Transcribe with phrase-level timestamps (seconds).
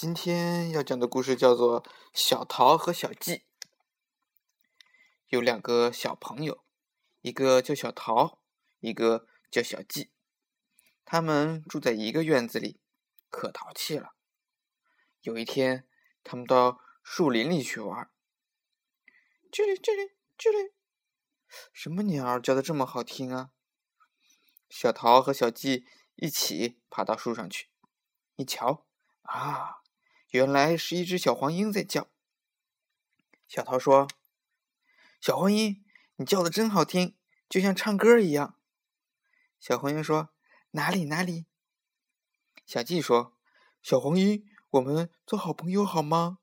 [0.00, 1.82] 今天要讲的故事叫做
[2.14, 3.32] 《小桃和小季》。
[5.28, 6.64] 有两个小朋友，
[7.20, 8.40] 一个叫小桃，
[8.78, 10.10] 一个叫小季。
[11.04, 12.80] 他们住在一个院子里，
[13.28, 14.14] 可淘气了。
[15.20, 15.86] 有一天，
[16.24, 18.10] 他们到树林里去玩。
[19.52, 20.72] 叽里叽里叽里，
[21.74, 23.50] 什么鸟叫的这么好听啊？
[24.70, 27.68] 小桃和小季一起爬到树上去，
[28.36, 28.86] 一瞧，
[29.24, 29.79] 啊！
[30.30, 32.08] 原来是一只小黄莺在叫。
[33.48, 34.06] 小桃说
[35.20, 35.84] ：“小黄莺，
[36.16, 37.16] 你叫的真好听，
[37.48, 38.56] 就像唱歌一样。”
[39.58, 40.30] 小黄莺说
[40.70, 41.46] ：“哪里哪里。”
[42.64, 43.36] 小季说
[43.82, 46.38] ：“小黄莺，我们做好朋友好吗？”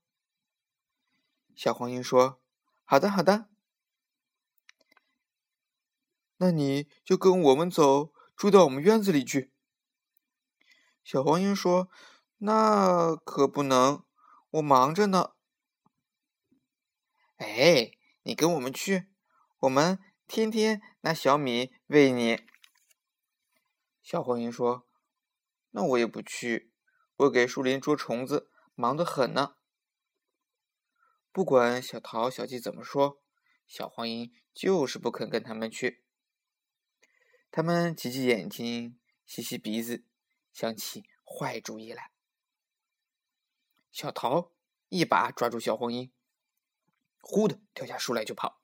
[1.56, 2.42] 小黄莺说
[2.84, 3.48] ：“好的好的。”
[6.40, 9.54] 那你就跟我们走，住到我们院子里去。
[11.06, 11.90] 小黄莺说。
[12.40, 14.04] 那可不能，
[14.52, 15.32] 我忙着呢。
[17.38, 19.08] 哎，你跟我们去，
[19.60, 22.46] 我们天天拿小米喂你。
[24.04, 24.88] 小黄莺说
[25.72, 26.72] ：“那我也不去，
[27.16, 29.56] 我给树林捉虫子，忙得很呢。”
[31.34, 33.20] 不管小桃、小鸡怎么说，
[33.68, 36.04] 小黄莺就是不肯跟他们去。
[37.50, 40.06] 他们挤挤眼睛，吸吸鼻子，
[40.54, 42.12] 想起坏主意来。
[43.98, 44.52] 小桃
[44.90, 46.14] 一把抓住小黄莺，
[47.20, 48.62] 呼的跳下树来就跑。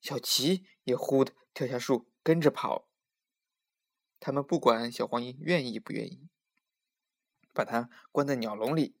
[0.00, 2.88] 小琪也呼的跳下树跟着跑。
[4.18, 6.30] 他们不管小黄莺愿意不愿意，
[7.52, 8.96] 把它关在鸟笼里。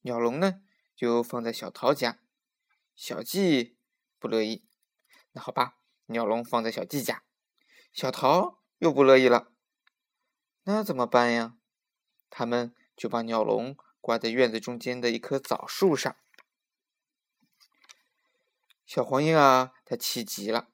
[0.00, 0.64] 鸟笼呢，
[0.96, 2.20] 就放在小桃家。
[2.96, 3.78] 小季
[4.18, 4.66] 不乐意，
[5.30, 7.22] 那好吧，鸟笼放在小季家。
[7.92, 9.52] 小桃又不乐意了，
[10.64, 11.56] 那怎么办呀？
[12.28, 12.74] 他们。
[12.96, 16.16] 就把鸟笼挂在院子中间的一棵枣树上。
[18.86, 20.68] 小黄莺啊，它气急了。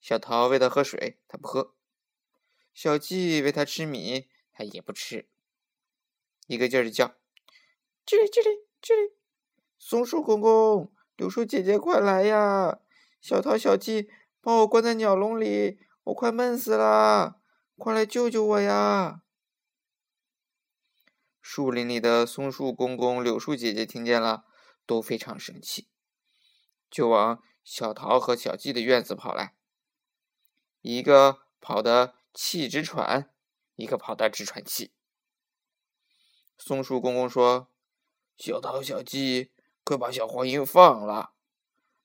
[0.00, 1.74] 小桃喂它喝水，它不喝；
[2.74, 5.26] 小季喂它吃米，它也不吃。
[6.46, 7.14] 一个劲儿的叫
[8.04, 9.14] ：“叽里叽里叽里！
[9.78, 12.80] 松树公公，柳树姐姐，快来呀！
[13.18, 14.10] 小桃、小季
[14.42, 17.40] 把我关在鸟笼里，我快闷死了！
[17.78, 19.22] 快来救救我呀！”
[21.46, 24.46] 树林里的松树公公、柳树姐姐听见了，
[24.86, 25.90] 都非常生气，
[26.90, 29.54] 就往小桃和小季的院子跑来。
[30.80, 33.30] 一个跑得气直喘，
[33.74, 34.94] 一个跑得直喘气。
[36.56, 37.70] 松树公公说
[38.38, 39.52] ：“小桃、小季，
[39.84, 41.34] 快把小黄莺放了，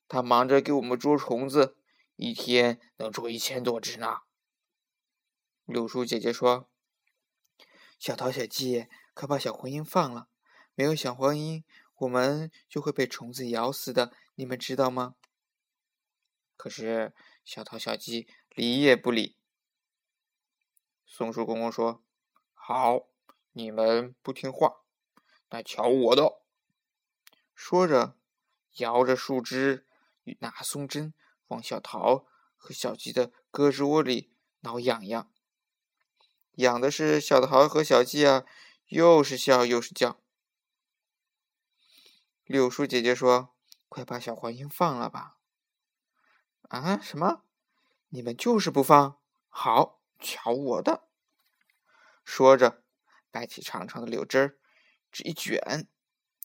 [0.06, 1.78] 它忙着给我们捉虫子，
[2.16, 4.18] 一天能捉一千多只呢。”
[5.64, 6.68] 柳树姐姐说
[7.98, 8.86] ：“小桃、小季。”
[9.20, 10.28] 快把小黄莺放了！
[10.74, 11.62] 没有小黄莺，
[11.96, 15.14] 我们就会被虫子咬死的，你们知道吗？
[16.56, 17.14] 可是
[17.44, 19.36] 小桃、小鸡理也不理。
[21.04, 22.02] 松树公公说
[22.54, 23.08] ：“好，
[23.52, 24.76] 你们不听话，
[25.50, 26.40] 那瞧我的！”
[27.54, 28.16] 说着，
[28.78, 29.86] 摇着树枝，
[30.38, 31.12] 拿松针
[31.48, 32.24] 往小桃
[32.56, 35.30] 和小鸡的胳肢窝里挠痒痒，
[36.52, 38.46] 痒的是小桃和小鸡啊！
[38.90, 40.20] 又是笑又是叫。
[42.44, 43.54] 柳树姐姐说
[43.88, 45.38] ：“快把小黄莺放了吧！”
[46.68, 47.44] 啊，什么？
[48.08, 49.20] 你们就是不放？
[49.48, 51.08] 好，瞧我的！
[52.24, 52.82] 说着，
[53.30, 54.58] 掰起长长的柳枝儿，
[55.12, 55.86] 这一卷，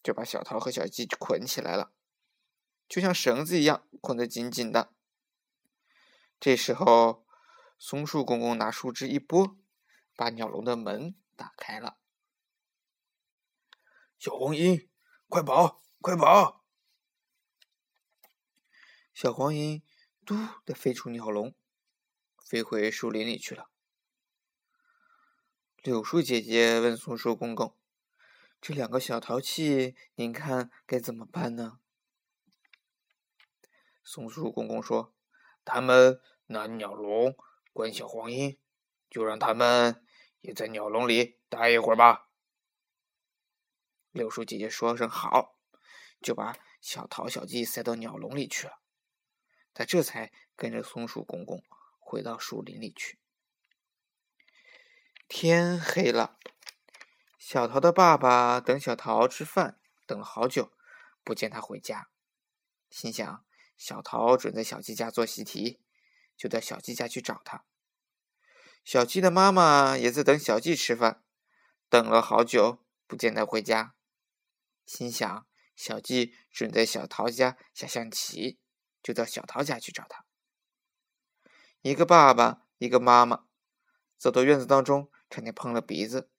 [0.04, 1.94] 就把小桃和小鸡捆起来了，
[2.88, 4.94] 就像绳子一样捆得紧紧的。
[6.40, 7.26] 这时候，
[7.80, 9.58] 松树公公拿树枝一拨，
[10.16, 11.98] 把鸟笼的门打开了。
[14.18, 14.90] 小黄莺，
[15.28, 16.64] 快跑，快跑！
[19.14, 19.84] 小黄莺
[20.26, 21.54] “嘟”的飞出鸟笼，
[22.44, 23.70] 飞回树林里去了。
[25.84, 27.78] 柳树姐姐问松树公公
[28.60, 31.80] ：“这两个小淘气，您看该怎么办呢？”
[34.04, 35.14] 松树公公说
[35.64, 37.38] ：“他们拿鸟笼
[37.74, 38.58] 关小黄莺，
[39.10, 40.04] 就让他们
[40.42, 42.25] 也在鸟笼里待一会儿吧。”
[44.16, 45.58] 柳树姐姐说声好，
[46.22, 48.80] 就把小桃、小鸡塞到鸟笼里去了。
[49.74, 51.62] 她这才跟着松鼠公公
[52.00, 53.20] 回到树林里去。
[55.28, 56.40] 天黑了，
[57.38, 60.72] 小桃的爸爸等小桃吃饭，等了好久，
[61.22, 62.08] 不见他回家，
[62.90, 63.46] 心想
[63.76, 65.82] 小桃准在小鸡家做习题，
[66.38, 67.66] 就到小鸡家去找他。
[68.86, 71.22] 小鸡的妈妈也在等小鸡吃饭，
[71.90, 72.80] 等了好久。
[73.08, 73.95] 不见他回家，
[74.86, 78.60] 心想小季准在小桃家下象棋，
[79.04, 80.26] 就到小桃家去找他。
[81.82, 83.46] 一个爸爸，一个妈妈，
[84.18, 86.32] 走到院子当中，差点碰了鼻子。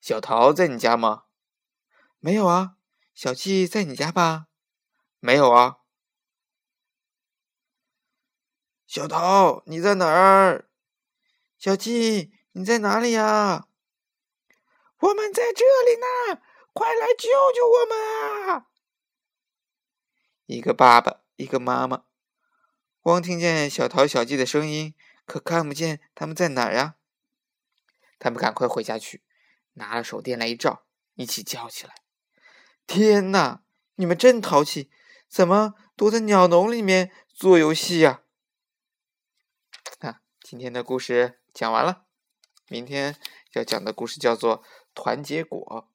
[0.00, 1.24] 小桃在你家吗？
[2.18, 2.76] 没有啊。
[3.14, 4.46] 小季在你家吧？
[5.18, 5.78] 没有啊。
[8.86, 10.70] 小桃，你在哪儿？
[11.58, 13.68] 小季，你在哪里呀？
[15.00, 16.42] 我们在这里呢，
[16.72, 18.66] 快来救救我们啊！
[20.46, 22.04] 一个爸爸，一个妈妈，
[23.00, 26.96] 光听见小桃、小季的声音，可看不见他们在哪儿呀。
[28.18, 29.22] 他们赶快回家去，
[29.74, 30.84] 拿了手电来一照，
[31.14, 31.94] 一起叫起来。
[32.86, 33.62] 天哪！
[33.94, 34.90] 你们真淘气，
[35.28, 38.22] 怎么躲在鸟笼里面做游戏呀？
[40.00, 42.06] 啊，今天的故事讲完了，
[42.68, 43.16] 明天
[43.52, 44.62] 要讲的故事叫做
[44.98, 45.86] 《团结果》。